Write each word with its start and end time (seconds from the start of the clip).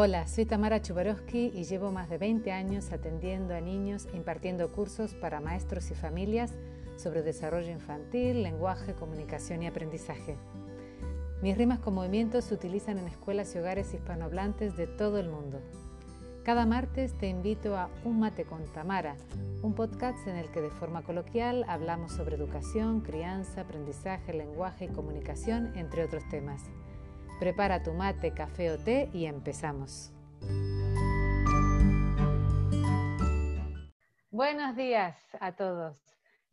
Hola, 0.00 0.28
soy 0.28 0.46
Tamara 0.46 0.80
Chubarovsky 0.80 1.50
y 1.52 1.64
llevo 1.64 1.90
más 1.90 2.08
de 2.08 2.18
20 2.18 2.52
años 2.52 2.92
atendiendo 2.92 3.52
a 3.52 3.60
niños 3.60 4.06
impartiendo 4.14 4.70
cursos 4.70 5.12
para 5.14 5.40
maestros 5.40 5.90
y 5.90 5.96
familias 5.96 6.54
sobre 6.96 7.22
desarrollo 7.22 7.72
infantil, 7.72 8.44
lenguaje, 8.44 8.94
comunicación 8.94 9.64
y 9.64 9.66
aprendizaje. 9.66 10.36
Mis 11.42 11.58
rimas 11.58 11.80
con 11.80 11.94
movimientos 11.94 12.44
se 12.44 12.54
utilizan 12.54 12.98
en 12.98 13.08
escuelas 13.08 13.52
y 13.56 13.58
hogares 13.58 13.92
hispanohablantes 13.92 14.76
de 14.76 14.86
todo 14.86 15.18
el 15.18 15.30
mundo. 15.30 15.60
Cada 16.44 16.64
martes 16.64 17.18
te 17.18 17.26
invito 17.26 17.76
a 17.76 17.90
Un 18.04 18.20
Mate 18.20 18.44
con 18.44 18.64
Tamara, 18.72 19.16
un 19.62 19.74
podcast 19.74 20.28
en 20.28 20.36
el 20.36 20.48
que 20.52 20.60
de 20.60 20.70
forma 20.70 21.02
coloquial 21.02 21.64
hablamos 21.66 22.12
sobre 22.12 22.36
educación, 22.36 23.00
crianza, 23.00 23.62
aprendizaje, 23.62 24.32
lenguaje 24.32 24.84
y 24.84 24.94
comunicación, 24.94 25.76
entre 25.76 26.04
otros 26.04 26.22
temas. 26.28 26.62
Prepara 27.38 27.80
tu 27.84 27.92
mate, 27.92 28.32
café 28.32 28.72
o 28.72 28.78
té 28.78 29.08
y 29.12 29.26
empezamos. 29.26 30.12
Buenos 34.28 34.74
días 34.74 35.16
a 35.38 35.52
todos. 35.54 35.96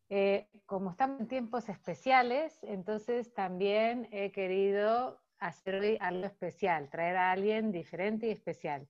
Eh, 0.09 0.47
como 0.67 0.91
estamos 0.91 1.21
en 1.21 1.27
tiempos 1.27 1.69
especiales, 1.69 2.59
entonces 2.61 3.33
también 3.33 4.07
he 4.11 4.31
querido 4.31 5.19
hacer 5.39 5.75
hoy 5.75 5.97
algo 5.99 6.27
especial, 6.27 6.87
traer 6.91 7.17
a 7.17 7.31
alguien 7.31 7.71
diferente 7.71 8.27
y 8.27 8.31
especial. 8.31 8.87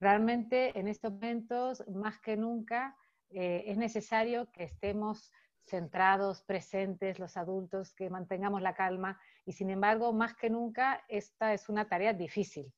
Realmente 0.00 0.78
en 0.78 0.88
estos 0.88 1.12
momentos, 1.12 1.86
más 1.88 2.18
que 2.18 2.38
nunca, 2.38 2.96
eh, 3.28 3.64
es 3.66 3.76
necesario 3.76 4.50
que 4.52 4.64
estemos 4.64 5.30
centrados, 5.66 6.42
presentes, 6.42 7.18
los 7.18 7.36
adultos, 7.36 7.92
que 7.94 8.08
mantengamos 8.08 8.62
la 8.62 8.74
calma 8.74 9.20
y 9.44 9.52
sin 9.52 9.70
embargo, 9.70 10.12
más 10.12 10.34
que 10.34 10.50
nunca, 10.50 11.04
esta 11.08 11.52
es 11.52 11.68
una 11.68 11.88
tarea 11.88 12.12
difícil. 12.12 12.72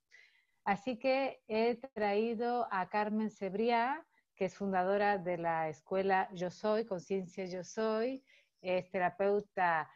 Así 0.65 0.99
que 0.99 1.41
he 1.49 1.77
traído 1.95 2.67
a 2.71 2.89
Carmen 2.89 3.31
Cebriá, 3.31 4.07
que 4.35 4.47
es 4.47 4.55
fundadora 4.55 5.19
de 5.19 5.39
la 5.39 5.69
escuela 5.69 6.29
Yo 6.33 6.51
Soy, 6.51 6.85
Conciencia 6.85 7.45
Yo 7.47 7.65
Soy, 7.65 8.25
es 8.61 8.91
terapeuta 8.91 9.91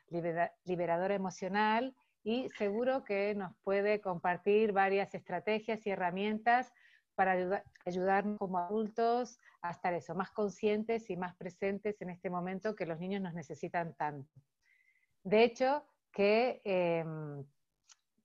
liberadora 0.64 1.14
emocional 1.14 1.94
y 2.22 2.48
seguro 2.56 3.04
que 3.04 3.34
nos 3.34 3.54
puede 3.64 4.00
compartir 4.00 4.72
varias 4.72 5.14
estrategias 5.14 5.86
y 5.86 5.90
herramientas 5.90 6.72
para 7.14 7.64
ayudarnos 7.84 8.38
como 8.38 8.58
adultos 8.58 9.38
a 9.60 9.70
estar 9.70 9.94
eso, 9.94 10.14
más 10.14 10.30
conscientes 10.30 11.10
y 11.10 11.16
más 11.16 11.34
presentes 11.36 12.00
en 12.00 12.10
este 12.10 12.30
momento 12.30 12.74
que 12.74 12.86
los 12.86 12.98
niños 12.98 13.22
nos 13.22 13.34
necesitan 13.34 13.94
tanto. 13.94 14.40
De 15.22 15.44
hecho, 15.44 15.84
que 16.12 16.60
em, 16.64 17.44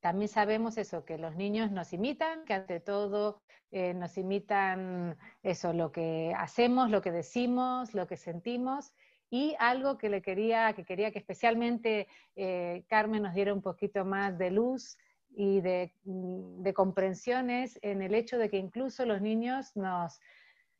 también 0.00 0.28
sabemos 0.28 0.78
eso, 0.78 1.04
que 1.04 1.18
los 1.18 1.36
niños 1.36 1.70
nos 1.70 1.92
imitan, 1.92 2.44
que 2.44 2.54
ante 2.54 2.80
todo 2.80 3.42
eh, 3.70 3.94
nos 3.94 4.16
imitan 4.16 5.16
eso, 5.42 5.72
lo 5.72 5.92
que 5.92 6.32
hacemos, 6.36 6.90
lo 6.90 7.02
que 7.02 7.12
decimos, 7.12 7.94
lo 7.94 8.06
que 8.06 8.16
sentimos. 8.16 8.92
Y 9.30 9.54
algo 9.58 9.98
que 9.98 10.08
le 10.08 10.22
quería, 10.22 10.72
que 10.72 10.84
quería 10.84 11.10
que 11.10 11.18
especialmente 11.18 12.08
eh, 12.34 12.84
Carmen 12.88 13.22
nos 13.22 13.34
diera 13.34 13.52
un 13.52 13.60
poquito 13.60 14.06
más 14.06 14.38
de 14.38 14.50
luz 14.50 14.96
y 15.30 15.60
de, 15.60 15.92
mm, 16.04 16.62
de 16.62 16.74
comprensiones 16.74 17.78
en 17.82 18.02
el 18.02 18.14
hecho 18.14 18.38
de 18.38 18.48
que 18.50 18.56
incluso 18.56 19.04
los 19.04 19.20
niños 19.20 19.76
nos, 19.76 20.20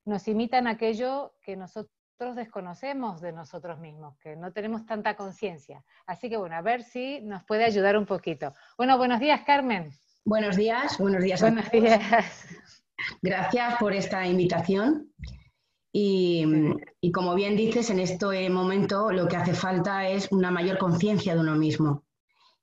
nos 0.05 0.27
imitan 0.27 0.67
aquello 0.67 1.35
que 1.43 1.57
nosotros 1.57 1.91
desconocemos 2.35 3.21
de 3.21 3.33
nosotros 3.33 3.79
mismos, 3.79 4.19
que 4.19 4.35
no 4.35 4.53
tenemos 4.53 4.85
tanta 4.87 5.15
conciencia. 5.15 5.85
Así 6.07 6.29
que 6.29 6.37
bueno, 6.37 6.57
a 6.57 6.63
ver 6.63 6.83
si 6.83 7.21
nos 7.21 7.45
puede 7.45 7.65
ayudar 7.65 7.97
un 7.97 8.07
poquito. 8.07 8.55
Bueno, 8.77 8.99
buenos 8.99 9.21
días, 9.21 9.43
Carmen. 9.47 9.93
Buenos 10.25 10.57
días, 10.57 10.99
buenos 10.99 11.23
días. 11.23 11.41
Buenos 11.41 11.71
días. 11.71 12.47
Gracias 13.23 13.77
por 13.79 13.93
esta 13.93 14.27
invitación. 14.27 15.13
Y, 15.91 16.45
como 17.13 17.35
bien 17.35 17.57
dices, 17.57 17.91
en 17.91 17.99
este 17.99 18.51
momento 18.51 19.11
lo 19.11 19.27
que 19.27 19.37
hace 19.37 19.55
falta 19.55 20.07
es 20.09 20.31
una 20.31 20.51
mayor 20.51 20.79
conciencia 20.79 21.35
de 21.35 21.41
uno 21.41 21.57
mismo. 21.57 22.05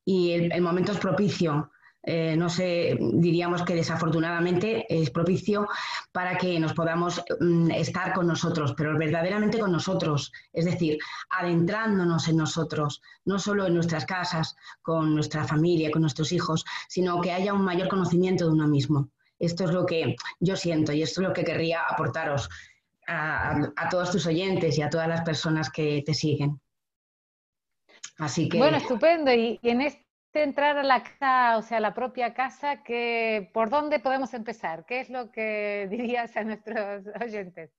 Y 0.06 0.34
el 0.34 0.62
momento 0.62 0.92
es 0.92 1.00
propicio 1.00 1.72
eh, 2.06 2.36
no 2.38 2.50
sé, 2.50 2.98
diríamos 3.00 3.64
que 3.64 3.74
desafortunadamente 3.74 4.86
es 4.90 5.10
propicio 5.10 5.68
para 6.12 6.38
que 6.38 6.60
nos 6.60 6.74
podamos 6.74 7.24
mm, 7.40 7.72
estar 7.72 8.14
con 8.14 8.28
nosotros, 8.28 8.74
pero 8.78 8.98
verdaderamente 8.98 9.60
con 9.60 9.72
nosotros, 9.72 10.32
es 10.54 10.66
decir, 10.66 11.00
adentrándonos 11.32 12.28
en 12.28 12.38
nosotros, 12.38 13.02
no 13.26 13.40
solo 13.40 13.66
en 13.66 13.74
nuestras 13.74 14.06
casas, 14.06 14.56
con 14.84 15.16
nuestra 15.16 15.46
familia, 15.46 15.90
con 15.90 16.02
nuestros 16.02 16.32
hijos, 16.32 16.64
sino 16.88 17.20
que 17.22 17.32
haya 17.32 17.54
un 17.54 17.64
mayor 17.64 17.88
conocimiento 17.88 18.46
de 18.46 18.52
uno 18.52 18.68
mismo. 18.68 19.10
Esto 19.40 19.66
es 19.66 19.72
lo 19.72 19.86
que 19.86 20.16
yo 20.40 20.56
siento 20.56 20.94
y 20.94 21.02
esto 21.02 21.22
es 21.22 21.28
lo 21.28 21.34
que 21.34 21.44
querría 21.44 21.82
aportaros 21.90 22.50
a, 23.08 23.90
todos 23.90 24.12
tus 24.12 24.26
oyentes 24.28 24.78
y 24.78 24.82
a 24.82 24.90
todas 24.90 25.08
las 25.08 25.22
personas 25.22 25.70
que 25.70 26.04
te 26.06 26.14
siguen. 26.14 26.60
Así 28.18 28.48
que... 28.48 28.58
Bueno, 28.58 28.78
estupendo. 28.78 29.32
Y, 29.34 29.60
en, 29.64 29.82
este 29.82 30.05
entrar 30.44 30.78
a 30.78 30.84
la 30.84 31.04
casa, 31.04 31.58
o 31.58 31.62
sea, 31.62 31.80
la 31.80 31.94
propia 31.94 32.34
casa, 32.34 32.84
que, 32.84 33.50
¿por 33.54 33.70
dónde 33.70 34.00
podemos 34.00 34.34
empezar? 34.34 34.86
¿Qué 34.86 35.00
es 35.02 35.10
lo 35.10 35.32
que 35.32 35.88
dirías 35.92 36.36
a 36.38 36.44
nuestros 36.44 37.06
oyentes? 37.22 37.72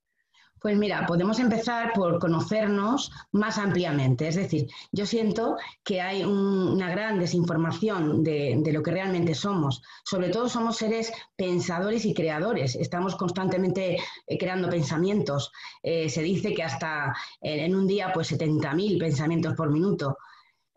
Pues 0.60 0.76
mira, 0.78 1.04
podemos 1.06 1.38
empezar 1.38 1.92
por 1.92 2.18
conocernos 2.18 3.12
más 3.30 3.58
ampliamente. 3.58 4.26
Es 4.26 4.36
decir, 4.36 4.66
yo 4.90 5.04
siento 5.04 5.56
que 5.84 6.00
hay 6.00 6.24
una 6.24 6.90
gran 6.90 7.20
desinformación 7.20 8.24
de, 8.24 8.60
lo 8.72 8.82
que 8.82 8.90
realmente 8.90 9.34
somos. 9.34 9.82
Sobre 10.04 10.30
todo 10.30 10.48
somos 10.48 10.78
seres 10.78 11.12
pensadores 11.36 12.06
y 12.06 12.14
creadores. 12.14 12.74
Estamos 12.74 13.16
constantemente 13.16 13.98
eh, 14.26 14.38
creando 14.38 14.70
pensamientos. 14.70 15.52
Eh, 15.82 16.08
se 16.08 16.22
dice 16.22 16.54
que 16.54 16.62
hasta 16.62 17.14
en 17.42 17.76
un 17.76 17.86
día, 17.86 18.10
pues 18.14 18.32
70.000 18.32 18.98
pensamientos 18.98 19.54
por 19.54 19.70
minuto. 19.70 20.16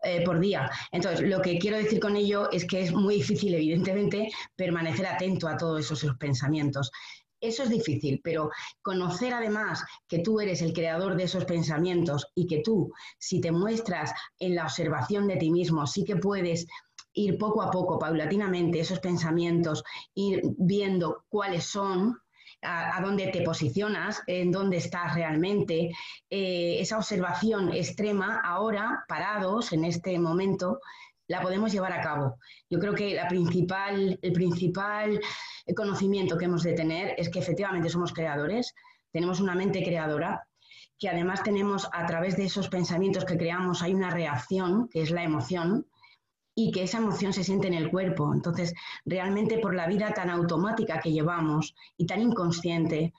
Eh, 0.02 0.24
por 0.24 0.40
día. 0.40 0.70
Entonces, 0.92 1.28
lo 1.28 1.42
que 1.42 1.58
quiero 1.58 1.76
decir 1.76 2.00
con 2.00 2.16
ello 2.16 2.50
es 2.50 2.64
que 2.64 2.80
es 2.80 2.92
muy 2.92 3.16
difícil, 3.16 3.52
evidentemente, 3.52 4.30
permanecer 4.56 5.06
atento 5.06 5.46
a 5.46 5.58
todos 5.58 5.80
esos, 5.80 6.16
pensamientos. 6.16 6.90
Eso 7.38 7.64
es 7.64 7.68
difícil, 7.68 8.18
pero 8.24 8.50
conocer 8.80 9.34
además 9.34 9.84
que 10.08 10.20
tú 10.20 10.40
eres 10.40 10.62
el 10.62 10.72
creador 10.72 11.16
de 11.16 11.24
esos 11.24 11.44
pensamientos 11.44 12.26
y 12.34 12.46
que 12.46 12.62
tú, 12.62 12.92
si 13.18 13.42
te 13.42 13.52
muestras 13.52 14.12
en 14.38 14.54
la 14.54 14.64
observación 14.64 15.26
de 15.28 15.36
ti 15.36 15.50
mismo, 15.50 15.86
sí 15.86 16.02
que 16.04 16.16
puedes 16.16 16.66
ir 17.12 17.36
poco 17.36 17.60
a 17.60 17.70
poco, 17.70 17.98
paulatinamente, 17.98 18.80
esos 18.80 19.00
pensamientos, 19.00 19.84
ir 20.14 20.42
viendo 20.56 21.24
cuáles 21.28 21.64
son, 21.64 22.18
a, 22.62 23.00
dónde 23.00 23.28
te 23.28 23.42
posicionas, 23.42 24.22
en 24.26 24.50
dónde 24.50 24.76
estás 24.76 25.14
realmente. 25.14 25.90
Eh, 26.28 26.76
esa 26.80 26.98
observación 26.98 27.72
extrema, 27.72 28.40
ahora, 28.44 29.04
parados 29.08 29.72
en 29.72 29.84
este 29.84 30.18
momento, 30.18 30.80
la 31.26 31.40
podemos 31.40 31.72
llevar 31.72 31.92
a 31.92 32.00
cabo. 32.00 32.38
Yo 32.68 32.78
creo 32.78 32.94
que 32.94 33.14
la 33.14 33.28
principal, 33.28 34.18
el 34.20 34.32
principal 34.32 35.20
conocimiento 35.74 36.36
que 36.36 36.46
hemos 36.46 36.62
de 36.62 36.72
tener 36.72 37.14
es 37.16 37.28
que 37.28 37.38
efectivamente 37.38 37.88
somos 37.88 38.12
creadores, 38.12 38.74
tenemos 39.12 39.40
una 39.40 39.54
mente 39.54 39.82
creadora, 39.82 40.46
que 40.98 41.08
además 41.08 41.42
tenemos 41.42 41.88
a 41.92 42.04
través 42.06 42.36
de 42.36 42.44
esos 42.44 42.68
pensamientos 42.68 43.24
que 43.24 43.38
creamos, 43.38 43.82
hay 43.82 43.94
una 43.94 44.10
reacción, 44.10 44.88
que 44.88 45.02
es 45.02 45.10
la 45.10 45.22
emoción, 45.22 45.86
y 46.62 46.70
que 46.72 46.82
esa 46.82 46.98
emoción 46.98 47.32
se 47.32 47.42
siente 47.42 47.68
en 47.68 47.74
el 47.74 47.90
cuerpo. 47.90 48.34
Entonces, 48.34 48.74
realmente 49.06 49.58
por 49.58 49.74
la 49.74 49.86
vida 49.86 50.12
tan 50.12 50.28
automática 50.28 51.00
que 51.00 51.10
llevamos 51.10 51.74
y 51.96 52.04
tan 52.06 52.20
inconsciente, 52.20 53.14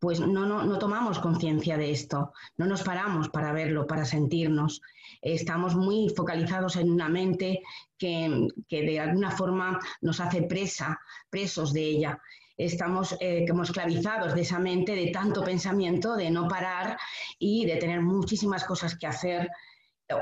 pues 0.00 0.18
no, 0.18 0.44
no, 0.46 0.78
tomamos 0.78 1.20
conciencia 1.20 1.76
de 1.76 1.92
esto, 1.92 2.32
no 2.56 2.66
nos 2.66 2.82
paramos 2.82 3.28
para 3.28 3.52
verlo, 3.52 3.86
para 3.86 4.04
sentirnos. 4.04 4.80
Estamos 5.22 5.76
muy 5.76 6.08
focalizados 6.08 6.76
en 6.76 6.90
una 6.90 7.08
mente 7.08 7.62
que, 7.96 8.48
de 8.68 8.98
alguna 8.98 9.30
forma 9.30 9.78
nos 10.00 10.18
hace 10.18 10.42
presa, 10.42 10.98
presos 11.28 11.72
de 11.72 11.82
ella. 11.82 12.20
Estamos 12.56 13.16
eh, 13.20 13.44
como 13.48 13.62
esclavizados 13.62 14.34
de 14.34 14.40
esa 14.40 14.58
mente, 14.58 14.96
de 14.96 15.12
tanto 15.12 15.44
pensamiento, 15.44 16.16
de 16.16 16.30
no 16.30 16.48
parar 16.48 16.98
y 17.38 17.66
de 17.66 17.76
tener 17.76 18.00
muchísimas 18.00 18.64
cosas 18.64 18.96
que 18.96 19.06
hacer 19.06 19.48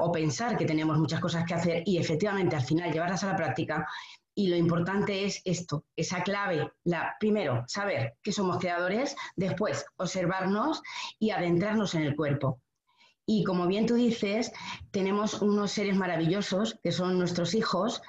o 0.00 0.12
pensar 0.12 0.56
que 0.56 0.64
tenemos 0.64 0.98
muchas 0.98 1.20
cosas 1.20 1.44
que 1.44 1.54
hacer 1.54 1.82
y 1.86 1.98
efectivamente 1.98 2.56
al 2.56 2.64
final 2.64 2.92
llevarlas 2.92 3.24
a 3.24 3.28
la 3.28 3.36
práctica. 3.36 3.86
Y 4.34 4.48
lo 4.48 4.56
importante 4.56 5.24
es 5.24 5.40
esto, 5.44 5.84
esa 5.96 6.22
clave, 6.22 6.70
la, 6.84 7.16
primero, 7.18 7.64
saber 7.66 8.14
que 8.22 8.32
somos 8.32 8.58
creadores, 8.58 9.16
después 9.34 9.84
observarnos 9.96 10.80
y 11.18 11.30
adentrarnos 11.30 11.94
en 11.94 12.02
el 12.02 12.14
cuerpo. 12.14 12.60
Y 13.30 13.44
como 13.44 13.66
bien 13.66 13.84
tú 13.84 13.94
dices, 13.94 14.52
tenemos 14.90 15.42
unos 15.42 15.72
seres 15.72 15.96
maravillosos 15.96 16.78
que 16.82 16.92
son 16.92 17.18
nuestros 17.18 17.54
hijos, 17.54 18.00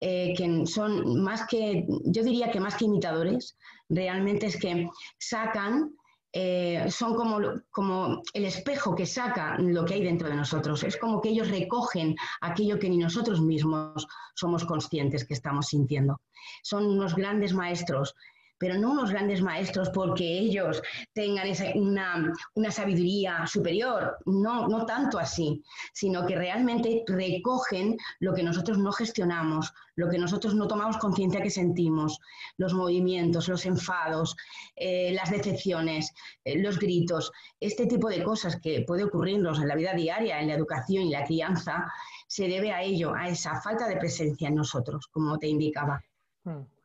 eh, 0.00 0.34
que 0.36 0.66
son 0.66 1.20
más 1.20 1.48
que, 1.48 1.84
yo 2.04 2.22
diría 2.22 2.52
que 2.52 2.60
más 2.60 2.76
que 2.76 2.84
imitadores, 2.84 3.56
realmente 3.88 4.46
es 4.46 4.56
que 4.56 4.88
sacan 5.18 5.96
eh, 6.40 6.88
son 6.88 7.16
como, 7.16 7.40
como 7.68 8.22
el 8.32 8.44
espejo 8.44 8.94
que 8.94 9.06
saca 9.06 9.58
lo 9.58 9.84
que 9.84 9.94
hay 9.94 10.04
dentro 10.04 10.28
de 10.28 10.36
nosotros. 10.36 10.84
Es 10.84 10.96
como 10.96 11.20
que 11.20 11.30
ellos 11.30 11.50
recogen 11.50 12.14
aquello 12.40 12.78
que 12.78 12.88
ni 12.88 12.96
nosotros 12.96 13.40
mismos 13.40 14.06
somos 14.36 14.64
conscientes 14.64 15.26
que 15.26 15.34
estamos 15.34 15.66
sintiendo. 15.66 16.20
Son 16.62 16.86
unos 16.86 17.16
grandes 17.16 17.54
maestros 17.54 18.14
pero 18.58 18.76
no 18.76 18.92
unos 18.92 19.10
grandes 19.10 19.40
maestros 19.40 19.90
porque 19.90 20.24
ellos 20.24 20.82
tengan 21.12 21.48
una, 21.76 22.32
una, 22.54 22.70
sabiduría 22.70 23.46
superior, 23.46 24.18
no, 24.26 24.68
no 24.68 24.84
tanto 24.84 25.18
así, 25.18 25.62
sino 25.92 26.26
que 26.26 26.36
realmente 26.36 27.04
recogen 27.06 27.96
lo 28.20 28.34
que 28.34 28.42
nosotros 28.42 28.78
no 28.78 28.92
gestionamos, 28.92 29.72
lo 29.94 30.08
que 30.08 30.18
nosotros 30.18 30.54
no 30.54 30.66
tomamos 30.66 30.98
conciencia 30.98 31.42
que 31.42 31.50
sentimos, 31.50 32.18
los 32.56 32.74
movimientos, 32.74 33.48
los 33.48 33.64
enfados, 33.66 34.36
eh, 34.76 35.12
las 35.12 35.30
decepciones, 35.30 36.12
eh, 36.44 36.58
los 36.58 36.78
gritos, 36.78 37.32
este 37.60 37.86
tipo 37.86 38.08
de 38.08 38.22
cosas 38.22 38.60
que 38.60 38.84
puede 38.86 39.04
ocurrirnos 39.04 39.60
en 39.60 39.68
la 39.68 39.76
vida 39.76 39.94
diaria, 39.94 40.40
en 40.40 40.48
la 40.48 40.54
educación 40.54 41.04
y 41.04 41.10
la 41.10 41.24
crianza, 41.24 41.90
se 42.26 42.46
debe 42.46 42.72
a 42.72 42.82
ello, 42.82 43.14
a 43.14 43.28
esa 43.28 43.60
falta 43.60 43.88
de 43.88 43.96
presencia 43.96 44.48
en 44.48 44.56
nosotros, 44.56 45.08
como 45.08 45.38
te 45.38 45.48
indicaba. 45.48 46.02
Mm. 46.44 46.77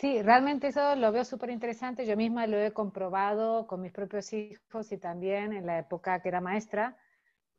Sí, 0.00 0.22
realmente 0.22 0.68
eso 0.68 0.96
lo 0.96 1.12
veo 1.12 1.26
súper 1.26 1.50
interesante. 1.50 2.06
Yo 2.06 2.16
misma 2.16 2.46
lo 2.46 2.56
he 2.58 2.72
comprobado 2.72 3.66
con 3.66 3.82
mis 3.82 3.92
propios 3.92 4.32
hijos 4.32 4.90
y 4.92 4.96
también 4.96 5.52
en 5.52 5.66
la 5.66 5.78
época 5.78 6.22
que 6.22 6.30
era 6.30 6.40
maestra, 6.40 6.96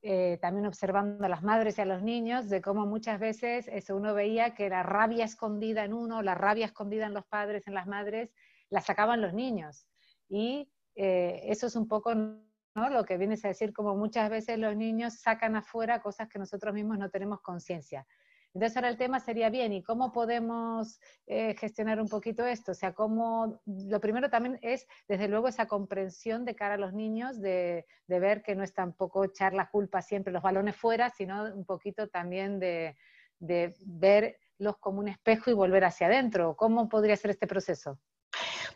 eh, 0.02 0.40
también 0.42 0.66
observando 0.66 1.24
a 1.24 1.30
las 1.30 1.44
madres 1.44 1.78
y 1.78 1.82
a 1.82 1.86
los 1.86 2.02
niños, 2.02 2.50
de 2.50 2.60
cómo 2.64 2.88
muchas 2.88 3.20
veces 3.20 3.68
eso 3.68 3.96
uno 3.96 4.16
veía 4.16 4.56
que 4.56 4.70
la 4.70 4.82
rabia 4.82 5.24
escondida 5.26 5.86
en 5.86 5.94
uno, 5.94 6.24
la 6.24 6.34
rabia 6.34 6.66
escondida 6.66 7.06
en 7.06 7.14
los 7.14 7.28
padres, 7.28 7.68
en 7.68 7.76
las 7.76 7.86
madres, 7.86 8.32
la 8.72 8.82
sacaban 8.82 9.22
los 9.22 9.34
niños. 9.36 9.86
Y 10.28 10.72
eh, 10.96 11.42
eso 11.46 11.68
es 11.68 11.76
un 11.76 11.88
poco 11.88 12.12
lo 12.16 13.06
que 13.06 13.18
vienes 13.18 13.46
a 13.46 13.50
decir, 13.50 13.72
como 13.72 13.96
muchas 13.96 14.32
veces 14.32 14.58
los 14.58 14.76
niños 14.76 15.20
sacan 15.20 15.56
afuera 15.56 16.02
cosas 16.02 16.28
que 16.28 16.40
nosotros 16.40 16.74
mismos 16.74 16.98
no 16.98 17.12
tenemos 17.12 17.40
conciencia. 17.42 18.08
Entonces 18.53 18.75
ahora 18.75 18.89
el 18.89 18.98
tema 18.98 19.19
sería 19.19 19.50
bien, 19.50 19.71
¿y 19.71 19.81
cómo 19.81 20.12
podemos 20.12 21.00
eh, 21.25 21.56
gestionar 21.57 22.01
un 22.01 22.09
poquito 22.09 22.45
esto? 22.45 22.74
O 22.74 22.75
sea, 22.75 22.94
cómo, 22.94 23.62
lo 23.65 24.01
primero 24.01 24.30
también 24.30 24.59
es, 24.62 24.88
desde 25.07 25.30
luego, 25.30 25.48
esa 25.48 25.68
comprensión 25.68 26.44
de 26.44 26.56
cara 26.56 26.74
a 26.74 26.77
los 26.77 26.94
niños, 26.94 27.39
de, 27.39 27.86
ver 28.07 28.44
que 28.44 28.56
no 28.56 28.63
es 28.63 28.74
tampoco 28.74 29.24
echar 29.24 29.53
la 29.53 29.69
culpa 29.69 30.01
siempre 30.01 30.33
los 30.33 30.44
balones 30.44 30.75
fuera, 30.75 31.09
sino 31.09 31.45
un 31.53 31.65
poquito 31.65 32.09
también 32.09 32.59
de, 32.59 32.98
de 33.39 33.74
verlos 33.86 34.77
como 34.80 35.00
un 35.00 35.07
espejo 35.07 35.50
y 35.50 35.54
volver 35.54 35.86
hacia 35.86 36.07
adentro. 36.07 36.56
¿Cómo 36.57 36.89
podría 36.89 37.15
ser 37.15 37.31
este 37.31 37.47
proceso? 37.47 38.00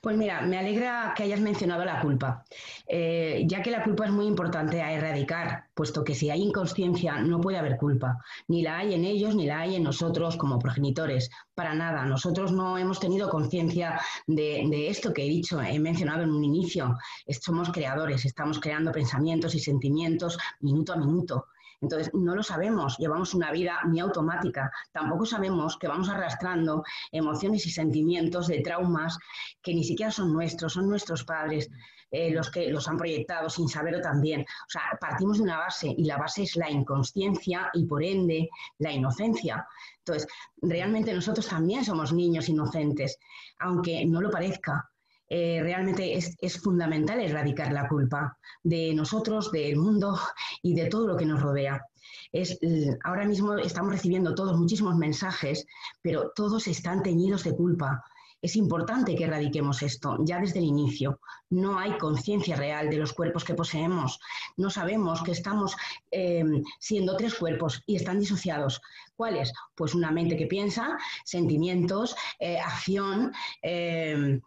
Pues 0.06 0.18
mira, 0.18 0.42
me 0.42 0.60
alegra 0.60 1.16
que 1.18 1.24
hayas 1.24 1.40
mencionado 1.40 1.84
la 1.84 2.00
culpa, 2.00 2.46
eh, 2.88 3.44
ya 3.48 3.64
que 3.64 3.72
la 3.72 3.84
culpa 3.84 4.06
es 4.06 4.12
muy 4.12 4.28
importante 4.28 4.80
a 4.80 4.94
erradicar, 4.94 5.64
puesto 5.74 6.04
que 6.04 6.14
si 6.14 6.30
hay 6.30 6.44
inconsciencia 6.44 7.18
no 7.22 7.42
puede 7.42 7.58
haber 7.58 7.76
culpa, 7.78 8.20
ni 8.48 8.62
la 8.62 8.78
hay 8.78 8.94
en 8.94 9.04
ellos 9.04 9.34
ni 9.34 9.48
la 9.48 9.62
hay 9.62 9.78
en 9.78 9.82
nosotros 9.82 10.38
como 10.38 10.60
progenitores, 10.60 11.32
para 11.56 11.74
nada. 11.74 12.06
Nosotros 12.06 12.52
no 12.52 12.78
hemos 12.78 13.00
tenido 13.00 13.32
conciencia 13.32 14.00
de, 14.28 14.68
de, 14.70 14.90
esto 14.90 15.12
que 15.12 15.26
he 15.26 15.28
dicho, 15.28 15.60
he 15.60 15.80
mencionado 15.80 16.22
en 16.22 16.30
un 16.30 16.44
inicio. 16.44 16.96
Somos 17.42 17.72
creadores, 17.72 18.26
estamos 18.26 18.60
creando 18.60 18.92
pensamientos 18.92 19.56
y 19.56 19.60
sentimientos 19.60 20.38
minuto 20.60 20.94
a 20.94 20.98
minuto. 20.98 21.48
Entonces, 21.82 22.14
no 22.14 22.36
lo 22.36 22.44
sabemos, 22.44 22.98
llevamos 22.98 23.34
una 23.34 23.52
vida 23.52 23.80
muy 23.86 24.00
automática, 24.00 24.72
tampoco 24.92 25.26
sabemos 25.26 25.78
que 25.78 25.88
vamos 25.88 26.10
arrastrando 26.10 26.84
emociones 27.12 27.66
y 27.66 27.72
sentimientos 27.72 28.48
de 28.48 28.62
traumas 28.62 29.18
que 29.62 29.74
ni 29.74 29.84
siquiera 29.84 30.12
son 30.12 30.34
nuestros, 30.34 30.74
son 30.74 30.90
nuestros 30.90 31.24
padres. 31.24 31.70
Eh, 32.12 32.32
los 32.32 32.50
que 32.50 32.70
los 32.70 32.88
han 32.88 32.98
proyectado 32.98 33.50
sin 33.50 33.68
saberlo 33.68 34.00
también. 34.00 34.42
O 34.42 34.70
sea, 34.70 34.82
partimos 35.02 35.38
de 35.38 35.44
una 35.44 35.58
base 35.58 35.94
y 35.98 36.06
la 36.06 36.18
base 36.18 36.44
es 36.44 36.56
la 36.56 36.70
inconsciencia 36.70 37.70
y 37.74 37.86
por 37.86 38.04
ende 38.04 38.48
la 38.78 38.94
inocencia. 38.94 39.68
Entonces, 39.98 40.28
realmente 40.62 41.14
nosotros 41.14 41.48
también 41.48 41.84
somos 41.84 42.14
niños 42.14 42.48
inocentes, 42.48 43.20
aunque 43.60 44.06
no 44.06 44.22
lo 44.22 44.30
parezca. 44.30 44.90
Eh, 45.30 45.60
realmente 45.62 46.16
es, 46.16 46.62
fundamental 46.62 47.20
erradicar 47.20 47.72
la 47.72 47.88
culpa 47.88 48.38
de 48.64 48.94
nosotros, 48.94 49.52
del 49.52 49.78
mundo 49.78 50.18
y 50.62 50.76
de 50.76 50.88
todo 50.88 51.08
lo 51.08 51.18
que 51.18 51.26
nos 51.26 51.42
rodea. 51.42 51.84
Es, 52.32 52.60
ahora 53.04 53.26
mismo 53.26 53.56
estamos 53.56 53.92
recibiendo 53.92 54.36
todos 54.36 54.58
muchísimos 54.58 54.96
mensajes, 54.96 55.66
pero 56.02 56.32
todos 56.36 56.68
están 56.68 57.02
teñidos 57.02 57.44
de 57.44 57.56
culpa. 57.56 58.04
Es 58.46 58.56
importante 58.56 59.16
que 59.16 59.24
erradiquemos 59.24 59.82
esto 59.82 60.18
ya 60.24 60.40
desde 60.40 60.60
el 60.60 60.66
inicio. 60.66 61.20
No 61.50 61.80
hay 61.80 61.98
conciencia 61.98 62.56
real 62.56 62.92
de 62.92 62.98
los 62.98 63.12
cuerpos 63.14 63.44
que 63.44 63.56
poseemos. 63.56 64.20
No 64.56 64.70
sabemos 64.70 65.24
que 65.24 65.32
estamos 65.32 65.76
em, 66.12 66.64
siendo 66.80 67.16
tres 67.16 67.34
cuerpos 67.34 67.82
y 67.88 67.96
están 67.96 68.20
disociados. 68.20 68.82
¿Cuáles? 69.16 69.52
Pues 69.74 69.96
una 69.96 70.12
mente 70.12 70.38
que 70.38 70.46
piensa, 70.46 70.96
sentimientos, 71.24 72.16
eh, 72.38 72.60
acción 72.60 73.32
em, 73.64 74.42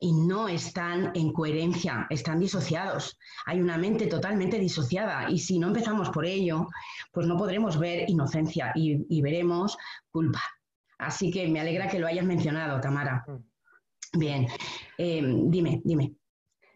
y 0.00 0.12
no 0.12 0.48
están 0.48 1.12
en 1.14 1.32
coherencia, 1.32 2.06
están 2.08 2.40
disociados. 2.40 3.18
Hay 3.44 3.60
una 3.60 3.76
mente 3.76 4.06
totalmente 4.06 4.58
disociada 4.58 5.30
y 5.30 5.38
si 5.38 5.58
no 5.58 5.68
empezamos 5.68 6.08
por 6.08 6.24
ello, 6.24 6.68
pues 7.12 7.26
no 7.26 7.36
podremos 7.36 7.78
ver 7.78 8.08
inocencia 8.08 8.72
y, 8.74 9.20
veremos 9.20 9.76
culpa. 10.10 10.40
Así 10.98 11.30
que 11.30 11.46
me 11.48 11.60
alegra 11.60 11.88
que 11.88 11.98
lo 11.98 12.06
hayas 12.06 12.24
mencionado, 12.24 12.80
Tamara. 12.80 13.24
Mm. 13.26 14.18
Bien, 14.18 14.48
em, 14.98 15.50
dime, 15.50 15.82
dime. 15.84 16.14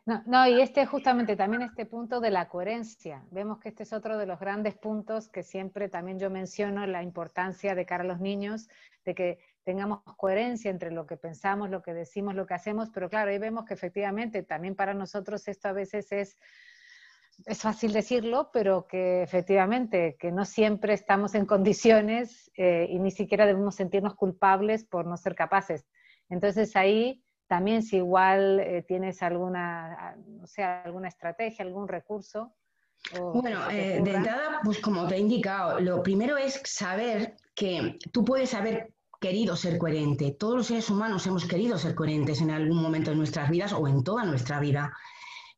No, 0.07 0.23
no, 0.27 0.47
y 0.47 0.61
este 0.61 0.85
justamente 0.85 1.35
también 1.35 1.63
este 1.63 1.87
punto 1.87 2.21
de 2.21 2.31
la 2.31 2.49
coherencia. 2.49 3.25
Vemos 3.31 3.59
que 3.59 3.71
este 3.71 3.85
es 3.85 3.93
otro 3.95 4.19
de 4.19 4.27
los 4.27 4.39
grandes 4.39 4.75
puntos 4.77 5.31
que 5.31 5.43
siempre 5.43 5.89
también 5.89 6.19
yo 6.19 6.29
menciono, 6.29 6.87
la 6.87 7.03
importancia 7.03 7.75
de 7.75 7.87
cara 7.87 8.05
a 8.05 8.07
los 8.07 8.21
niños, 8.21 8.69
de 9.07 9.15
que 9.15 9.39
tengamos 9.65 10.03
coherencia 10.17 10.71
entre 10.71 10.91
lo 10.91 11.07
que 11.07 11.17
pensamos, 11.17 11.71
lo 11.71 11.83
que 11.83 11.95
decimos, 11.95 12.35
lo 12.35 12.47
que 12.47 12.55
hacemos, 12.55 12.91
pero 12.91 13.09
claro, 13.09 13.31
ahí 13.31 13.39
vemos 13.39 13.65
que 13.65 13.75
efectivamente 13.75 14.43
también 14.43 14.77
para 14.77 14.95
nosotros 14.95 15.49
esto 15.49 15.69
a 15.69 15.73
veces 15.73 16.13
es, 16.13 16.37
es 17.47 17.63
fácil 17.63 17.93
decirlo, 17.93 18.51
pero 18.53 18.87
que 18.87 19.23
efectivamente 19.23 20.17
que 20.19 20.31
no 20.31 20.45
siempre 20.45 20.93
estamos 20.93 21.35
en 21.35 21.47
condiciones 21.47 22.51
eh, 22.57 22.87
y 22.91 22.99
ni 22.99 23.11
siquiera 23.11 23.47
debemos 23.47 23.75
sentirnos 23.75 24.15
culpables 24.15 24.85
por 24.85 25.07
no 25.07 25.17
ser 25.17 25.35
capaces. 25.35 25.87
Entonces 26.29 26.77
ahí 26.77 27.25
también 27.47 27.83
si 27.83 27.97
igual 27.97 28.61
eh, 28.61 28.85
tienes 28.87 29.23
alguna, 29.23 30.17
o 30.43 30.47
sea, 30.47 30.83
alguna 30.83 31.09
estrategia, 31.09 31.65
algún 31.65 31.89
recurso. 31.89 32.55
bueno, 33.13 33.71
eh, 33.71 34.01
de 34.03 34.15
entrada, 34.15 34.61
pues 34.63 34.81
como 34.81 35.07
te 35.07 35.17
he 35.17 35.19
indicado, 35.19 35.81
lo 35.81 36.03
primero 36.03 36.37
es 36.37 36.61
saber 36.65 37.37
que 37.55 37.99
tú 38.13 38.25
puedes 38.25 38.51
saber 38.51 38.95
querido 39.21 39.57
ser 39.57 39.79
coherente. 39.79 40.37
Todos 40.39 40.57
los 40.57 40.67
seres 40.67 40.91
humanos 40.91 41.27
hemos 41.27 41.47
querido 41.47 41.79
ser 41.79 41.95
coherentes 41.95 42.41
en 42.41 42.51
algún 42.51 42.81
momento 42.81 43.11
de 43.11 43.17
nuestras 43.17 43.51
vidas 43.51 43.73
o 43.73 43.87
en 43.89 44.03
toda 44.03 44.25
nuestra 44.25 44.61
vida. 44.61 44.93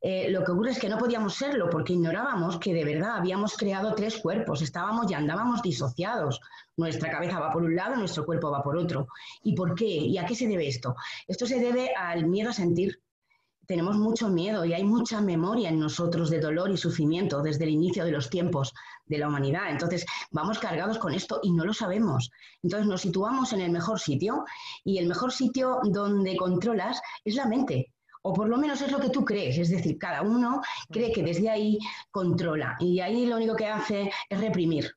Eh, 0.01 0.31
lo 0.31 0.45
que 0.45 0.53
ocurre 0.53 0.71
es 0.71 0.79
que 0.79 0.89
no 0.89 0.99
podíamos 0.99 1.35
serlo 1.35 1.69
porque 1.71 1.95
ignorábamos 1.95 2.59
que 2.59 2.75
de 2.75 2.85
verdad 2.85 3.17
habíamos 3.17 3.57
creado 3.57 3.95
tres 3.95 4.19
cuerpos, 4.19 4.63
estábamos 4.63 5.11
y 5.11 5.15
andábamos 5.15 5.63
disociados. 5.63 6.41
Nuestra 6.77 7.11
cabeza 7.11 7.41
va 7.41 7.51
por 7.51 7.63
un 7.63 7.75
lado, 7.75 7.97
nuestro 7.97 8.25
cuerpo 8.25 8.51
va 8.51 8.63
por 8.63 8.77
otro. 8.77 9.09
¿Y 9.43 9.55
por 9.55 9.75
qué? 9.75 9.87
¿Y 9.87 10.19
a 10.19 10.27
qué 10.27 10.35
se 10.35 10.47
debe 10.47 10.69
esto? 10.69 10.95
Esto 11.27 11.47
se 11.47 11.59
debe 11.59 11.95
al 11.95 12.27
miedo 12.27 12.51
a 12.51 12.53
sentir 12.53 13.01
tenemos 13.67 13.97
mucho 13.97 14.29
miedo 14.29 14.65
y 14.65 14.73
hay 14.73 14.85
mucha 14.85 15.21
memoria 15.21 15.69
en 15.69 15.79
nosotros 15.79 16.31
de 16.31 16.41
dolor 16.41 16.71
y 16.71 16.77
sufrimiento 16.77 17.43
desde 17.43 17.65
el 17.65 17.71
inicio 17.71 18.05
de 18.05 18.13
los 18.13 18.31
tiempos 18.31 18.73
de 19.07 19.19
la 19.19 19.29
humanidad. 19.29 19.71
Entonces, 19.71 20.05
vamos 20.31 20.59
cargados 20.59 20.99
con 20.99 21.13
esto 21.13 21.41
y 21.43 21.53
no 21.53 21.65
lo 21.65 21.73
sabemos. 21.73 22.31
Entonces, 22.63 22.87
nos 22.89 23.01
situamos 23.01 23.53
en 23.53 23.61
el 23.61 23.71
mejor 23.71 23.99
sitio 23.99 24.45
y 24.85 24.99
el 24.99 25.07
mejor 25.07 25.33
sitio 25.33 25.81
donde 25.85 26.37
controlas 26.37 27.01
es 27.25 27.35
la 27.35 27.47
mente. 27.47 27.93
O 28.23 28.33
por 28.33 28.49
lo 28.49 28.57
menos 28.57 28.81
es 28.81 28.91
lo 28.91 28.99
que 28.99 29.11
tú 29.11 29.25
crees, 29.25 29.57
es 29.57 29.71
decir, 29.71 29.99
cada 29.99 30.23
uno 30.23 30.61
cree 30.91 31.13
que 31.13 31.23
desde 31.23 31.49
ahí 31.49 31.79
controla 32.11 32.77
y 32.81 32.99
ahí 32.99 33.25
lo 33.25 33.37
único 33.37 33.55
que 33.55 33.69
hace 33.69 34.11
es 34.29 34.41
reprimir. 34.41 34.91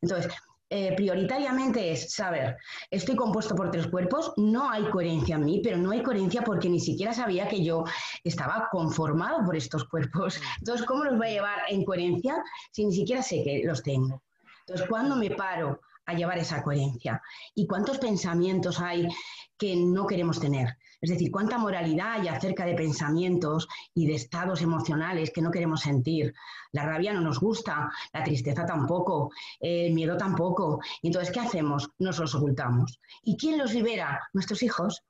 Entonces, 0.00 0.32
eh, 0.74 0.94
prioritariamente 0.96 1.92
es 1.92 2.14
saber, 2.14 2.56
estoy 2.90 3.14
compuesto 3.14 3.54
por 3.54 3.70
tres 3.70 3.88
cuerpos, 3.88 4.32
no 4.38 4.70
hay 4.70 4.84
coherencia 4.84 5.36
en 5.36 5.44
mí, 5.44 5.60
pero 5.62 5.76
no 5.76 5.90
hay 5.90 6.02
coherencia 6.02 6.40
porque 6.40 6.70
ni 6.70 6.80
siquiera 6.80 7.12
sabía 7.12 7.46
que 7.46 7.62
yo 7.62 7.84
estaba 8.24 8.68
conformado 8.72 9.44
por 9.44 9.54
estos 9.54 9.84
cuerpos. 9.84 10.40
Entonces, 10.60 10.86
¿cómo 10.86 11.04
los 11.04 11.18
voy 11.18 11.26
a 11.26 11.30
llevar 11.32 11.58
en 11.68 11.84
coherencia 11.84 12.42
si 12.70 12.86
ni 12.86 12.94
siquiera 12.94 13.20
sé 13.20 13.44
que 13.44 13.60
los 13.66 13.82
tengo? 13.82 14.22
Entonces, 14.60 14.88
¿cuándo 14.88 15.14
me 15.16 15.30
paro 15.32 15.78
a 16.06 16.14
llevar 16.14 16.38
esa 16.38 16.62
coherencia? 16.62 17.20
¿Y 17.54 17.66
cuántos 17.66 17.98
pensamientos 17.98 18.80
hay 18.80 19.08
que 19.56 19.76
no 19.76 20.06
queremos 20.06 20.40
tener? 20.40 20.76
Es 21.00 21.10
decir, 21.10 21.32
cuánta 21.32 21.58
moralidad 21.58 22.12
hay 22.12 22.28
acerca 22.28 22.64
de 22.64 22.74
pensamientos 22.74 23.66
y 23.92 24.06
de 24.06 24.14
estados 24.14 24.62
emocionales 24.62 25.32
que 25.32 25.42
no 25.42 25.50
queremos 25.50 25.80
sentir. 25.80 26.32
La 26.70 26.84
rabia 26.86 27.12
no 27.12 27.20
nos 27.20 27.40
gusta, 27.40 27.90
la 28.12 28.22
tristeza 28.22 28.64
tampoco, 28.64 29.30
el 29.58 29.92
miedo 29.94 30.16
tampoco. 30.16 30.80
entonces, 31.02 31.32
¿qué 31.32 31.40
hacemos? 31.40 31.90
Nos 31.98 32.20
los 32.20 32.34
ocultamos. 32.36 33.00
¿Y 33.24 33.36
quién 33.36 33.58
los 33.58 33.74
libera? 33.74 34.20
Nuestros 34.32 34.62
hijos 34.62 35.02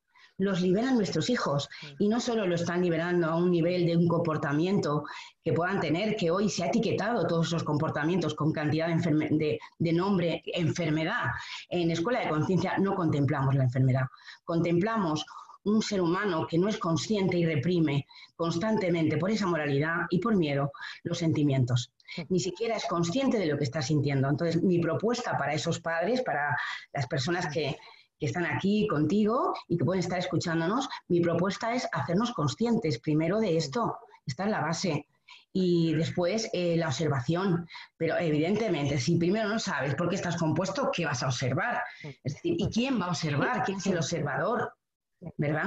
los 0.43 0.61
liberan 0.61 0.97
nuestros 0.97 1.31
hijos 1.31 1.69
y 1.99 2.09
no 2.09 2.21
solo 2.21 2.47
lo 2.47 2.55
están 2.55 2.83
liberando 2.83 3.29
a 3.29 3.37
un 3.37 3.51
nivel 3.51 3.87
de 3.87 3.97
un 3.97 4.09
comportamiento 4.09 5.05
que 5.43 5.53
puedan 5.53 5.81
tener, 5.81 6.17
que 6.17 6.31
hoy 6.31 6.49
se 6.49 6.65
ha 6.65 6.67
etiquetado 6.67 7.27
todos 7.27 7.47
esos 7.49 7.65
comportamientos 7.65 8.35
con 8.35 8.53
cantidad 8.53 8.89
de, 8.89 9.59
de 9.79 9.93
nombre 9.93 10.43
enfermedad. 10.47 11.27
En 11.69 11.91
Escuela 11.91 12.21
de 12.21 12.29
Conciencia 12.29 12.77
no 12.79 12.95
contemplamos 12.95 13.55
la 13.55 13.65
enfermedad, 13.65 14.07
contemplamos 14.45 15.25
un 15.65 15.81
ser 15.81 16.01
humano 16.01 16.47
que 16.49 16.59
no 16.59 16.69
es 16.69 16.79
consciente 16.79 17.37
y 17.37 17.47
reprime 17.47 18.07
constantemente 18.35 19.17
por 19.17 19.31
esa 19.31 19.47
moralidad 19.47 20.07
y 20.11 20.19
por 20.19 20.37
miedo 20.37 20.73
los 21.05 21.19
sentimientos. 21.19 21.93
Ni 22.29 22.41
siquiera 22.41 22.77
es 22.77 22.85
consciente 22.87 23.39
de 23.39 23.47
lo 23.47 23.57
que 23.57 23.65
está 23.65 23.81
sintiendo. 23.81 24.29
Entonces, 24.29 24.63
mi 24.63 24.81
propuesta 24.81 25.39
para 25.39 25.55
esos 25.55 25.81
padres, 25.81 26.23
para 26.23 26.57
las 26.93 27.07
personas 27.07 27.47
que, 27.47 27.77
que 28.23 28.27
están 28.27 28.47
aquí 28.47 28.87
contigo 28.87 29.53
y 29.67 29.77
que 29.77 29.85
pueden 29.85 29.99
estar 29.99 30.17
escuchándonos, 30.17 30.89
mi 31.09 31.21
propuesta 31.21 31.75
es 31.75 31.89
hacernos 31.91 32.31
conscientes 32.31 33.01
primero 33.01 33.41
de 33.41 33.57
esto. 33.57 33.99
Esta 34.25 34.45
es 34.45 34.51
la 34.53 34.61
base 34.61 35.09
y 35.53 35.93
después 35.95 36.49
eh, 36.53 36.77
la 36.77 36.87
observación. 36.87 37.67
Pero 37.97 38.17
evidentemente, 38.17 39.01
si 39.01 39.17
primero 39.17 39.49
no 39.49 39.59
sabes 39.59 39.97
por 39.97 40.09
qué 40.09 40.15
estás 40.15 40.37
compuesto, 40.37 40.89
¿qué 40.93 41.05
vas 41.05 41.25
a 41.25 41.27
observar? 41.27 41.83
Es 42.23 42.35
decir, 42.35 42.55
¿y 42.57 42.69
quién 42.71 43.01
va 43.01 43.07
a 43.07 43.09
observar? 43.09 43.65
¿Quién 43.65 43.79
es 43.79 43.87
el 43.89 43.97
observador? 43.97 44.73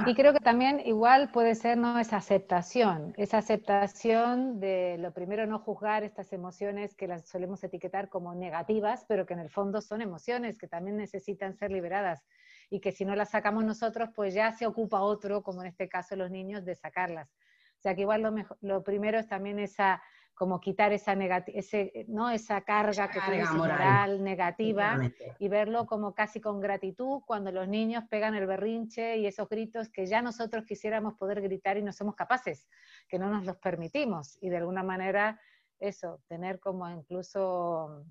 Y 0.06 0.14
creo 0.14 0.32
que 0.32 0.40
también 0.40 0.80
igual 0.84 1.30
puede 1.30 1.54
ser 1.54 1.78
¿no? 1.78 1.98
esa 1.98 2.18
aceptación, 2.18 3.14
esa 3.16 3.38
aceptación 3.38 4.60
de 4.60 4.96
lo 4.98 5.12
primero 5.12 5.46
no 5.46 5.58
juzgar 5.58 6.04
estas 6.04 6.32
emociones 6.32 6.94
que 6.94 7.06
las 7.06 7.28
solemos 7.28 7.64
etiquetar 7.64 8.08
como 8.08 8.34
negativas, 8.34 9.04
pero 9.08 9.24
que 9.24 9.34
en 9.34 9.40
el 9.40 9.50
fondo 9.50 9.80
son 9.80 10.02
emociones 10.02 10.58
que 10.58 10.68
también 10.68 10.96
necesitan 10.96 11.54
ser 11.54 11.70
liberadas 11.70 12.24
y 12.68 12.80
que 12.80 12.92
si 12.92 13.04
no 13.04 13.14
las 13.16 13.30
sacamos 13.30 13.64
nosotros, 13.64 14.10
pues 14.14 14.34
ya 14.34 14.52
se 14.52 14.66
ocupa 14.66 15.00
otro, 15.00 15.42
como 15.42 15.62
en 15.62 15.68
este 15.68 15.88
caso 15.88 16.16
los 16.16 16.30
niños, 16.30 16.64
de 16.64 16.74
sacarlas. 16.74 17.30
O 17.78 17.80
sea 17.80 17.94
que 17.94 18.02
igual 18.02 18.22
lo, 18.22 18.34
lo 18.60 18.82
primero 18.82 19.18
es 19.18 19.28
también 19.28 19.58
esa, 19.58 20.02
como 20.36 20.60
quitar 20.60 20.92
esa, 20.92 21.14
ese, 21.46 22.04
¿no? 22.08 22.28
esa 22.28 22.60
carga 22.60 23.08
que 23.08 23.18
carga 23.18 23.54
moral, 23.54 24.22
negativa 24.22 24.98
y 25.38 25.48
verlo 25.48 25.86
como 25.86 26.14
casi 26.14 26.42
con 26.42 26.60
gratitud 26.60 27.22
cuando 27.26 27.50
los 27.50 27.66
niños 27.66 28.04
pegan 28.10 28.34
el 28.34 28.46
berrinche 28.46 29.16
y 29.16 29.26
esos 29.26 29.48
gritos 29.48 29.88
que 29.88 30.04
ya 30.04 30.20
nosotros 30.20 30.66
quisiéramos 30.66 31.14
poder 31.14 31.40
gritar 31.40 31.78
y 31.78 31.82
no 31.82 31.90
somos 31.90 32.14
capaces, 32.14 32.68
que 33.08 33.18
no 33.18 33.30
nos 33.30 33.46
los 33.46 33.56
permitimos. 33.56 34.36
Y 34.42 34.50
de 34.50 34.58
alguna 34.58 34.82
manera 34.82 35.40
eso, 35.78 36.20
tener 36.28 36.60
como 36.60 36.86
incluso 36.90 38.04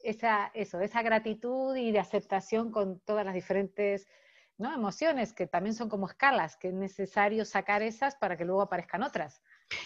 esa, 0.00 0.50
eso, 0.54 0.80
esa 0.80 1.02
gratitud 1.02 1.76
y 1.76 1.92
de 1.92 2.00
aceptación 2.00 2.72
con 2.72 2.98
todas 3.00 3.24
las 3.24 3.34
diferentes 3.34 4.08
¿no? 4.58 4.72
Emociones 4.72 5.32
que 5.32 5.46
también 5.46 5.74
son 5.74 5.88
como 5.88 6.06
escalas, 6.06 6.56
que 6.56 6.68
es 6.68 6.74
necesario 6.74 7.44
sacar 7.44 7.82
esas 7.82 8.16
para 8.16 8.36
que 8.36 8.44
luego 8.44 8.62
aparezcan 8.62 9.02
otras. 9.02 9.42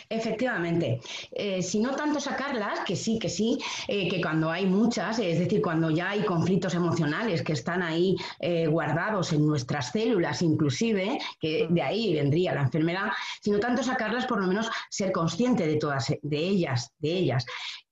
Efectivamente, 0.09 1.01
eh, 1.33 1.63
si 1.63 1.81
no 1.81 1.95
tanto 1.95 2.21
sacarlas, 2.21 2.81
que 2.81 2.97
sí, 2.97 3.19
que 3.19 3.29
sí, 3.29 3.59
eh, 3.89 4.09
que 4.09 4.21
cuando 4.21 4.51
hay 4.51 4.67
muchas, 4.67 5.19
es 5.19 5.39
decir, 5.39 5.61
cuando 5.61 5.91
ya 5.91 6.11
hay 6.11 6.25
conflictos 6.25 6.75
emocionales 6.75 7.43
que 7.43 7.53
están 7.53 7.83
ahí 7.83 8.17
eh, 8.41 8.67
guardados 8.67 9.33
en 9.33 9.47
nuestras 9.47 9.93
células, 9.93 10.43
inclusive, 10.43 11.19
que 11.41 11.67
de 11.69 11.83
ahí 11.83 12.15
vendría 12.15 12.55
la 12.55 12.63
enfermedad, 12.63 13.11
sino 13.43 13.59
tanto 13.59 13.83
sacarlas, 13.83 14.27
por 14.27 14.41
lo 14.41 14.47
menos 14.47 14.71
ser 14.91 15.13
consciente 15.13 15.67
de 15.67 15.77
todas, 15.77 16.13
de 16.23 16.39
ellas, 16.39 16.91
de 16.99 17.13
ellas. 17.13 17.47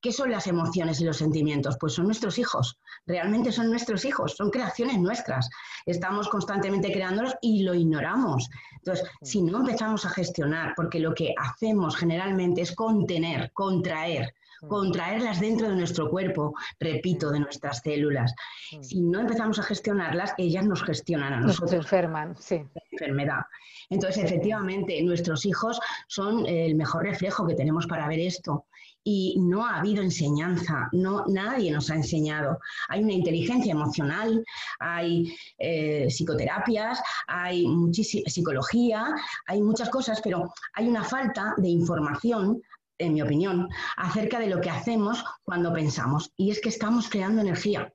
¿Qué 0.05 0.13
son 0.13 0.31
las 0.31 0.47
emociones 0.47 1.01
y 1.01 1.05
los 1.07 1.17
sentimientos? 1.17 1.79
Pues 1.81 1.95
son 1.95 2.05
nuestros 2.05 2.39
hijos, 2.39 2.79
realmente 3.07 3.51
son 3.51 3.71
nuestros 3.71 4.05
hijos, 4.05 4.35
son 4.37 4.51
creaciones 4.51 4.99
nuestras. 4.99 5.49
Estamos 5.87 6.29
constantemente 6.29 6.93
creándolos 6.93 7.35
y 7.41 7.63
lo 7.63 7.73
ignoramos. 7.73 8.51
Entonces, 8.75 9.09
si 9.23 9.41
no 9.41 9.61
empezamos 9.61 10.05
a 10.05 10.11
gestionar, 10.11 10.75
porque 10.77 11.01
lo 11.01 11.15
que 11.15 11.33
hacemos 11.39 11.97
generalmente 11.97 12.61
es 12.61 12.75
contener, 12.75 13.51
contraer, 13.55 14.35
contraerlas 14.69 15.41
dentro 15.41 15.71
de 15.71 15.77
nuestro 15.77 16.11
cuerpo, 16.11 16.53
repito, 16.79 17.31
de 17.31 17.41
nuestras 17.41 17.79
células. 17.79 18.35
Si 18.83 19.01
no 19.01 19.21
empezamos 19.21 19.59
a 19.59 19.63
gestionarlas, 19.63 20.35
ellas 20.37 20.67
nos 20.67 20.83
gestionan 20.83 21.33
a 21.33 21.41
nosotros. 21.41 21.73
Nos 21.73 21.85
enferman, 21.85 22.37
sí. 22.39 22.63
enfermedad. 22.91 23.41
Entonces, 23.89 24.23
efectivamente, 24.23 25.03
nuestros 25.03 25.47
hijos 25.47 25.81
son 26.09 26.45
el 26.47 26.75
mejor 26.75 27.05
reflejo 27.05 27.47
que 27.47 27.55
tenemos 27.55 27.87
para 27.87 28.07
ver 28.07 28.21
esto 28.21 28.67
y 29.05 29.37
no 29.39 29.67
ha 29.67 29.77
habido 29.77 30.03
enseñanza, 30.03 30.89
no, 30.93 31.25
nadie 31.27 31.71
nos 31.71 31.91
ha 31.91 31.95
enseñado. 31.95 32.59
Hay 32.89 33.05
una 33.05 33.13
inteligencia 33.13 33.73
emocional, 33.73 34.43
hay 34.81 35.37
eh, 35.59 36.11
psicoterapias, 36.11 37.01
hay 37.27 37.67
psicología, 37.93 39.15
hay 39.47 39.61
muchas 39.61 39.91
cosas, 39.91 40.21
pero 40.23 40.53
hay 40.73 40.89
una 40.89 41.05
falta 41.05 41.55
de 41.59 41.69
información 41.69 42.63
en 42.99 43.13
mi 43.13 43.23
opinión, 43.23 43.69
acerca 43.97 44.39
de 44.39 44.47
lo 44.47 44.61
que 44.61 44.71
hacemos 44.71 45.25
cuando 45.43 45.73
pensamos. 45.73 46.33
Y 46.37 46.51
es 46.51 46.61
que 46.61 46.69
estamos 46.69 47.09
creando 47.09 47.41
energía. 47.41 47.93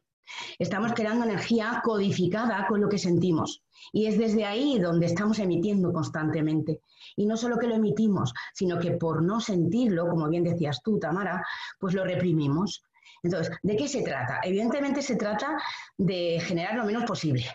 Estamos 0.57 0.93
creando 0.93 1.25
energía 1.25 1.81
codificada 1.83 2.65
con 2.67 2.81
lo 2.81 2.89
que 2.89 2.97
sentimos. 2.97 3.61
Y 3.91 4.07
es 4.07 4.17
desde 4.17 4.45
ahí 4.45 4.79
donde 4.79 5.05
estamos 5.05 5.37
emitiendo 5.39 5.93
constantemente. 5.93 6.81
Y 7.15 7.25
no 7.25 7.37
solo 7.37 7.57
que 7.57 7.67
lo 7.67 7.75
emitimos, 7.75 8.33
sino 8.53 8.77
que 8.79 8.91
por 8.91 9.23
no 9.23 9.39
sentirlo, 9.39 10.09
como 10.09 10.27
bien 10.29 10.43
decías 10.43 10.81
tú, 10.83 10.99
Tamara, 10.99 11.45
pues 11.79 11.93
lo 11.93 12.03
reprimimos. 12.03 12.83
Entonces, 13.23 13.55
¿de 13.63 13.75
qué 13.75 13.87
se 13.87 14.03
trata? 14.03 14.39
Evidentemente 14.43 15.01
se 15.01 15.15
trata 15.15 15.57
de 15.97 16.39
generar 16.41 16.75
lo 16.75 16.85
menos 16.85 17.05
posible. 17.05 17.45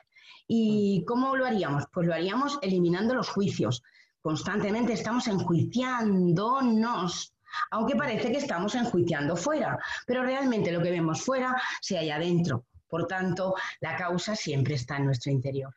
¿Y 0.46 1.04
cómo 1.06 1.36
lo 1.36 1.46
haríamos? 1.46 1.84
Pues 1.92 2.06
lo 2.06 2.14
haríamos 2.14 2.58
eliminando 2.62 3.14
los 3.14 3.30
juicios. 3.30 3.82
Constantemente 4.20 4.94
estamos 4.94 5.28
enjuiciándonos 5.28 7.33
aunque 7.70 7.96
parece 7.96 8.30
que 8.30 8.38
estamos 8.38 8.74
enjuiciando 8.74 9.36
fuera, 9.36 9.78
pero 10.06 10.22
realmente 10.22 10.72
lo 10.72 10.82
que 10.82 10.90
vemos 10.90 11.22
fuera 11.22 11.54
se 11.80 11.96
halla 11.96 12.18
dentro. 12.18 12.66
Por 12.88 13.06
tanto, 13.06 13.54
la 13.80 13.96
causa 13.96 14.36
siempre 14.36 14.74
está 14.74 14.96
en 14.96 15.06
nuestro 15.06 15.32
interior. 15.32 15.74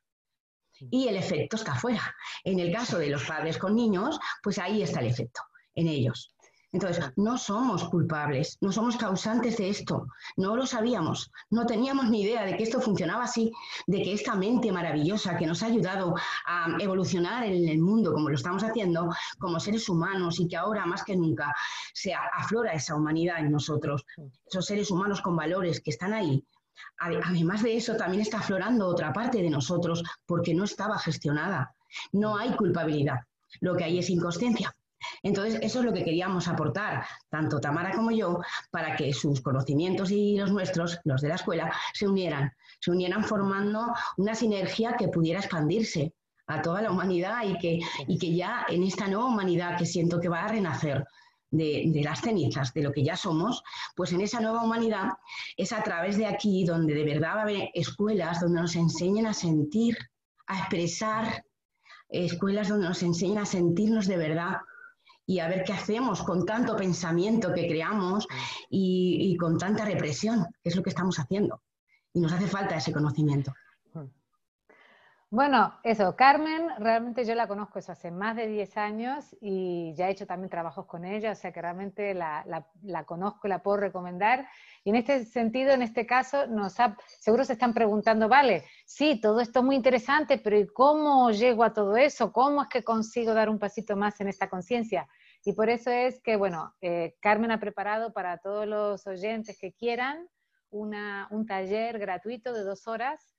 Y 0.91 1.07
el 1.07 1.15
efecto 1.15 1.55
está 1.55 1.73
fuera. 1.73 2.15
En 2.43 2.59
el 2.59 2.71
caso 2.71 2.99
de 2.99 3.09
los 3.09 3.23
padres 3.23 3.57
con 3.57 3.75
niños, 3.75 4.19
pues 4.43 4.59
ahí 4.59 4.83
está 4.83 4.99
el 4.99 5.07
efecto, 5.07 5.41
en 5.73 5.87
ellos. 5.87 6.35
Entonces, 6.73 7.11
no 7.15 7.37
somos 7.37 7.85
culpables, 7.85 8.57
no 8.59 8.73
somos 8.73 8.97
causantes 8.97 9.57
de 9.57 9.69
esto, 9.69 10.07
no 10.35 10.55
lo 10.55 10.65
sabíamos, 10.65 11.31
no 11.49 11.65
teníamos 11.65 12.09
ni 12.09 12.23
idea 12.23 12.43
de 12.43 12.57
que 12.57 12.63
esto 12.63 12.81
funcionaba 12.81 13.23
así, 13.23 13.51
de 13.87 14.01
que 14.03 14.13
esta 14.13 14.35
mente 14.35 14.71
maravillosa 14.71 15.37
que 15.37 15.47
nos 15.47 15.63
ha 15.63 15.67
ayudado 15.67 16.15
a 16.45 16.67
evolucionar 16.79 17.45
en 17.45 17.69
el 17.69 17.79
mundo 17.79 18.11
como 18.11 18.29
lo 18.29 18.35
estamos 18.35 18.63
haciendo, 18.63 19.09
como 19.39 19.61
seres 19.61 19.87
humanos 19.87 20.41
y 20.41 20.47
que 20.47 20.57
ahora 20.57 20.85
más 20.85 21.03
que 21.05 21.15
nunca 21.15 21.53
se 21.93 22.13
aflora 22.13 22.73
esa 22.73 22.95
humanidad 22.95 23.39
en 23.39 23.51
nosotros, 23.51 24.05
esos 24.45 24.65
seres 24.65 24.91
humanos 24.91 25.21
con 25.21 25.37
valores 25.37 25.79
que 25.79 25.91
están 25.91 26.13
ahí. 26.13 26.43
Además 26.99 27.63
de 27.63 27.77
eso, 27.77 27.95
también 27.95 28.21
está 28.21 28.39
aflorando 28.39 28.87
otra 28.87 29.13
parte 29.13 29.41
de 29.41 29.49
nosotros 29.49 30.03
porque 30.25 30.53
no 30.53 30.65
estaba 30.65 30.99
gestionada. 30.99 31.73
No 32.11 32.37
hay 32.37 32.51
culpabilidad, 32.55 33.21
lo 33.61 33.75
que 33.75 33.85
hay 33.85 33.99
es 33.99 34.09
inconsciencia. 34.09 34.75
Entonces, 35.23 35.59
eso 35.61 35.79
es 35.79 35.85
lo 35.85 35.93
que 35.93 36.03
queríamos 36.03 36.47
aportar, 36.47 37.05
tanto 37.29 37.59
Tamara 37.59 37.91
como 37.95 38.11
yo, 38.11 38.39
para 38.71 38.95
que 38.95 39.13
sus 39.13 39.41
conocimientos 39.41 40.11
y 40.11 40.37
los 40.37 40.51
nuestros, 40.51 40.99
los 41.03 41.21
de 41.21 41.29
la 41.29 41.35
escuela, 41.35 41.71
se 41.93 42.07
unieran, 42.07 42.51
se 42.79 42.91
unieran 42.91 43.23
formando 43.23 43.93
una 44.17 44.35
sinergia 44.35 44.95
que 44.97 45.07
pudiera 45.07 45.39
expandirse 45.39 46.13
a 46.47 46.61
toda 46.61 46.81
la 46.81 46.91
humanidad 46.91 47.43
y 47.45 47.57
que, 47.57 47.79
y 48.07 48.17
que 48.17 48.33
ya 48.33 48.65
en 48.69 48.83
esta 48.83 49.07
nueva 49.07 49.25
humanidad 49.25 49.77
que 49.77 49.85
siento 49.85 50.19
que 50.19 50.29
va 50.29 50.45
a 50.45 50.47
renacer 50.47 51.05
de, 51.51 51.85
de, 51.87 52.03
las 52.03 52.21
cenizas, 52.21 52.73
de 52.73 52.83
lo 52.83 52.91
que 52.91 53.03
ya 53.03 53.15
somos, 53.15 53.63
pues 53.95 54.11
en 54.13 54.21
esa 54.21 54.39
nueva 54.39 54.63
humanidad 54.63 55.09
es 55.55 55.73
a 55.73 55.83
través 55.83 56.17
de 56.17 56.25
aquí 56.25 56.65
donde 56.65 56.93
de 56.93 57.03
verdad 57.03 57.35
va 57.35 57.39
a 57.39 57.43
haber 57.43 57.69
escuelas 57.73 58.41
donde 58.41 58.61
nos 58.61 58.75
enseñen 58.75 59.27
a 59.27 59.33
sentir, 59.33 59.97
a 60.47 60.59
expresar, 60.59 61.43
escuelas 62.09 62.69
donde 62.69 62.87
nos 62.87 63.03
enseñen 63.03 63.39
a 63.39 63.45
sentirnos 63.45 64.07
de 64.07 64.17
verdad 64.17 64.57
y 65.29 65.39
a 65.39 65.47
ver 65.49 65.63
qué 65.65 65.73
hacemos 65.73 66.23
con 66.23 66.45
tanto 66.45 66.75
pensamiento 66.75 67.53
que 67.53 67.67
creamos 67.67 68.25
y, 68.69 69.35
con 69.37 69.57
tanta 69.57 69.83
represión, 69.83 70.45
que 70.63 70.69
es 70.69 70.75
lo 70.75 70.81
que 70.81 70.89
estamos 70.89 71.19
haciendo. 71.19 71.61
Y 72.13 72.21
nos 72.21 72.31
hace 72.31 72.47
falta 72.47 72.77
ese 72.77 72.93
conocimiento. 72.93 73.53
Bueno, 75.29 75.77
eso, 75.83 76.15
Carmen, 76.15 76.69
realmente 76.79 77.25
yo 77.25 77.35
la 77.35 77.49
conozco 77.49 77.79
eso 77.79 77.91
hace 77.91 78.11
más 78.11 78.37
de 78.37 78.47
10 78.47 78.77
años 78.77 79.35
y 79.41 79.93
ya 79.93 80.07
he 80.07 80.11
hecho 80.11 80.25
también 80.25 80.49
trabajos 80.49 80.85
con 80.85 81.03
ella, 81.03 81.31
o 81.31 81.35
sea 81.35 81.51
que 81.51 81.61
realmente 81.61 82.13
la, 82.13 82.45
la, 82.47 82.65
la 82.83 83.03
conozco, 83.03 83.49
la 83.49 83.61
puedo 83.61 83.75
recomendar. 83.75 84.47
Y 84.85 84.91
en 84.91 84.95
este 84.95 85.25
sentido, 85.25 85.71
en 85.71 85.81
este 85.81 86.05
caso, 86.05 86.47
nos 86.47 86.79
ha, 86.79 86.95
seguro 87.19 87.43
se 87.43 87.53
están 87.53 87.73
preguntando, 87.73 88.29
vale, 88.29 88.63
sí, 88.85 89.19
todo 89.19 89.41
esto 89.41 89.59
es 89.59 89.65
muy 89.65 89.75
interesante, 89.75 90.37
pero 90.37 90.57
¿y 90.57 90.65
cómo 90.67 91.29
llego 91.31 91.65
a 91.65 91.73
todo 91.73 91.97
eso? 91.97 92.31
¿Cómo 92.31 92.61
es 92.61 92.69
que 92.69 92.85
consigo 92.85 93.33
dar 93.33 93.49
un 93.49 93.59
pasito 93.59 93.97
más 93.97 94.21
en 94.21 94.29
esta 94.29 94.49
conciencia? 94.49 95.09
Y 95.43 95.51
por 95.51 95.69
eso 95.69 95.91
es 95.91 96.21
que, 96.21 96.37
bueno, 96.37 96.73
eh, 96.79 97.17
Carmen 97.19 97.51
ha 97.51 97.59
preparado 97.59 98.13
para 98.13 98.37
todos 98.37 98.65
los 98.65 99.05
oyentes 99.05 99.57
que 99.59 99.73
quieran 99.73 100.29
una, 100.69 101.27
un 101.31 101.45
taller 101.45 101.99
gratuito 101.99 102.53
de 102.53 102.63
dos 102.63 102.87
horas 102.87 103.33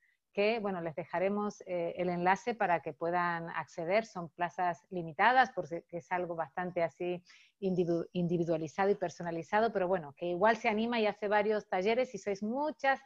bueno, 0.61 0.81
les 0.81 0.95
dejaremos 0.95 1.61
eh, 1.65 1.93
el 1.97 2.09
enlace 2.09 2.53
para 2.55 2.81
que 2.81 2.93
puedan 2.93 3.49
acceder. 3.49 4.05
Son 4.05 4.29
plazas 4.29 4.85
limitadas 4.89 5.51
porque 5.51 5.83
es 5.91 6.11
algo 6.11 6.35
bastante 6.35 6.83
así 6.83 7.23
individualizado 7.59 8.89
y 8.89 8.95
personalizado, 8.95 9.71
pero 9.73 9.87
bueno, 9.87 10.13
que 10.17 10.27
igual 10.27 10.57
se 10.57 10.69
anima 10.69 10.99
y 10.99 11.07
hace 11.07 11.27
varios 11.27 11.67
talleres 11.67 12.13
y 12.15 12.17
sois 12.17 12.41
muchas 12.41 12.99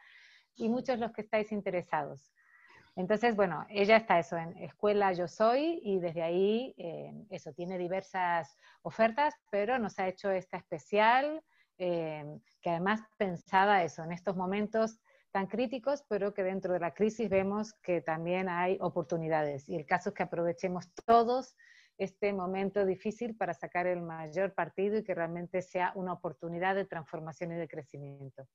y 0.56 0.70
muchos 0.70 1.00
los 1.00 1.12
que 1.12 1.22
estáis 1.22 1.52
interesados. 1.52 2.32
Entonces, 2.96 3.36
bueno, 3.36 3.66
ella 3.70 3.98
está 3.98 4.20
eso 4.20 4.38
en 4.38 4.56
Escuela 4.58 5.14
Yo 5.14 5.28
Soy 5.28 5.80
y 5.84 6.00
desde 6.00 6.22
ahí, 6.22 6.76
eh, 6.78 7.12
eso, 7.32 7.52
tiene 7.54 7.80
diversas 7.80 8.56
ofertas, 8.84 9.34
pero 9.50 9.80
nos 9.80 9.98
ha 9.98 10.08
hecho 10.08 10.30
esta 10.30 10.58
especial, 10.58 11.44
eh, 11.80 12.24
que 12.62 12.70
además 12.70 13.02
pensada 13.18 13.84
eso, 13.84 14.04
en 14.04 14.12
estos 14.12 14.36
momentos 14.36 15.00
tan 15.34 15.48
críticos, 15.48 16.04
pero 16.08 16.34
que 16.34 16.44
dentro 16.44 16.72
de 16.74 16.80
la 16.80 16.94
crisis 16.94 17.28
vemos 17.28 17.74
que 17.82 18.02
también 18.02 18.48
hay 18.48 18.78
oportunidades. 18.80 19.68
Y 19.68 19.76
el 19.76 19.86
caso 19.86 20.10
es 20.10 20.16
que 20.16 20.24
aprovechemos 20.24 20.88
todos 21.06 21.58
este 21.98 22.32
momento 22.34 22.86
difícil 22.86 23.36
para 23.36 23.56
sacar 23.56 23.88
el 23.88 24.02
mayor 24.02 24.54
partido 24.54 24.98
y 24.98 25.04
que 25.04 25.16
realmente 25.16 25.64
sea 25.64 25.92
una 25.96 26.14
oportunidad 26.14 26.76
de 26.76 26.86
transformación 26.86 27.52
y 27.52 27.56
de 27.56 27.68
crecimiento. 27.68 28.48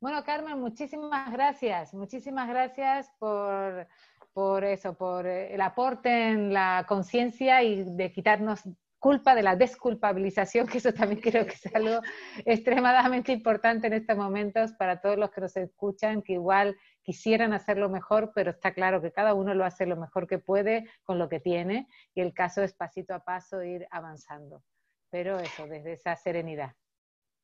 Bueno, 0.00 0.22
Carmen, 0.24 0.60
muchísimas 0.60 1.32
gracias, 1.32 1.92
muchísimas 1.92 2.48
gracias 2.48 3.10
por, 3.18 3.88
por 4.32 4.62
eso, 4.62 4.94
por 4.94 5.26
el 5.26 5.60
aporte 5.60 6.28
en 6.28 6.52
la 6.52 6.84
conciencia 6.86 7.64
y 7.64 7.82
de 7.82 8.12
quitarnos 8.12 8.62
culpa 8.98 9.34
de 9.34 9.42
la 9.42 9.56
desculpabilización, 9.56 10.66
que 10.66 10.78
eso 10.78 10.92
también 10.92 11.20
creo 11.20 11.46
que 11.46 11.54
es 11.54 11.74
algo 11.74 12.00
extremadamente 12.44 13.32
importante 13.32 13.86
en 13.86 13.92
estos 13.92 14.16
momentos 14.16 14.72
para 14.72 15.00
todos 15.00 15.16
los 15.18 15.30
que 15.30 15.40
nos 15.40 15.56
escuchan, 15.56 16.22
que 16.22 16.34
igual 16.34 16.76
quisieran 17.02 17.52
hacerlo 17.52 17.88
mejor, 17.88 18.32
pero 18.34 18.50
está 18.50 18.74
claro 18.74 19.00
que 19.00 19.12
cada 19.12 19.34
uno 19.34 19.54
lo 19.54 19.64
hace 19.64 19.86
lo 19.86 19.96
mejor 19.96 20.26
que 20.26 20.38
puede 20.38 20.88
con 21.04 21.18
lo 21.18 21.28
que 21.28 21.40
tiene 21.40 21.86
y 22.14 22.20
el 22.20 22.34
caso 22.34 22.62
es 22.62 22.74
pasito 22.74 23.14
a 23.14 23.20
paso 23.20 23.62
ir 23.62 23.86
avanzando. 23.90 24.62
Pero 25.10 25.38
eso, 25.38 25.66
desde 25.66 25.92
esa 25.92 26.16
serenidad. 26.16 26.72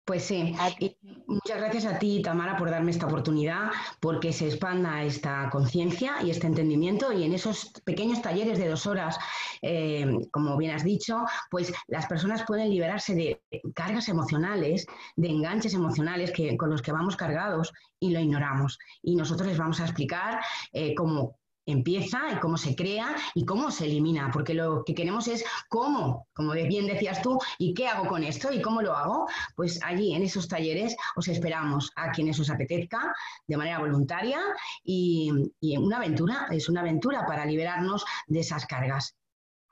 Pues 0.05 0.25
sí, 0.25 0.53
y 0.81 0.97
muchas 1.29 1.59
gracias 1.59 1.85
a 1.85 1.97
ti, 1.97 2.23
Tamara, 2.23 2.57
por 2.57 2.69
darme 2.69 2.91
esta 2.91 3.07
oportunidad, 3.07 3.71
porque 4.01 4.33
se 4.33 4.47
expanda 4.47 5.05
esta 5.05 5.49
conciencia 5.49 6.17
y 6.25 6.31
este 6.31 6.49
entendimiento 6.49 7.13
y 7.13 7.23
en 7.23 7.33
esos 7.35 7.71
pequeños 7.85 8.21
talleres 8.21 8.59
de 8.59 8.69
dos 8.69 8.89
horas, 8.89 9.17
eh, 9.63 10.05
como 10.33 10.57
bien 10.57 10.73
has 10.75 10.83
dicho, 10.83 11.25
pues 11.53 11.73
las 11.87 12.07
personas 12.07 12.43
pueden 12.45 12.71
liberarse 12.71 13.15
de 13.15 13.43
cargas 13.77 14.09
emocionales, 14.09 14.87
de 15.15 15.29
enganches 15.29 15.75
emocionales 15.75 16.33
que, 16.33 16.57
con 16.57 16.71
los 16.71 16.83
que 16.83 16.91
vamos 16.91 17.17
cargados 17.17 17.73
y 18.01 18.11
lo 18.11 18.19
ignoramos. 18.19 18.81
Y 19.03 19.15
nosotros 19.15 19.47
les 19.47 19.59
vamos 19.59 19.79
a 19.81 19.85
explicar 19.85 20.41
eh, 20.73 20.97
cómo 20.97 21.39
empieza 21.67 22.33
y 22.33 22.37
cómo 22.37 22.57
se 22.57 22.75
crea 22.75 23.15
y 23.35 23.45
cómo 23.45 23.71
se 23.71 23.87
elimina, 23.87 24.31
porque 24.33 24.55
lo 24.55 24.85
que 24.85 24.95
queremos 24.95 25.29
es 25.29 25.45
cómo, 25.69 26.29
como 26.35 26.53
bien 26.53 26.87
decías 26.87 27.23
tú, 27.23 27.39
y 27.59 27.75
qué 27.75 27.89
hago 27.89 28.07
con 28.07 28.25
esto 28.25 28.53
y 28.53 28.61
cómo 28.61 28.83
lo 28.83 28.95
hago. 28.95 29.27
Pues 29.55 29.81
allí 29.83 30.15
en 30.15 30.23
esos 30.23 30.49
talleres 30.49 30.97
os 31.17 31.29
esperamos 31.29 31.91
a 31.97 32.11
quienes 32.11 32.39
os 32.41 32.51
apetezca 32.51 33.15
de 33.47 33.57
manera 33.57 33.79
voluntaria 33.79 34.41
y, 34.83 35.31
una 35.79 35.99
aventura, 35.99 36.49
es 36.51 36.69
una 36.69 36.81
aventura 36.81 37.27
para 37.27 37.45
liberarnos 37.45 38.05
de 38.27 38.41
esas 38.41 38.67
cargas 38.67 39.17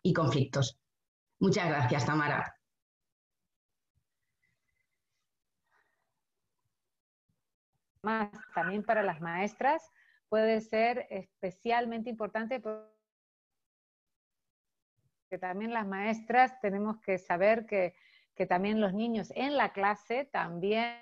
y 0.02 0.12
conflictos. 0.12 0.78
Muchas 1.38 1.68
gracias, 1.68 2.04
Tamara. 2.06 2.54
Más 8.02 8.30
también 8.54 8.82
para 8.82 9.02
las 9.02 9.20
maestras 9.20 9.82
puede 10.30 10.62
ser 10.62 11.06
especialmente 11.10 12.08
importante 12.08 12.60
porque 12.60 12.88
también 15.38 15.74
las 15.74 15.86
maestras 15.86 16.58
tenemos 16.60 16.98
que 17.02 17.18
saber 17.18 17.66
que, 17.66 17.94
también 18.48 18.80
los 18.80 18.94
niños 18.94 19.30
en 19.36 19.58
la 19.58 19.70
clase 19.74 20.24
también 20.32 20.96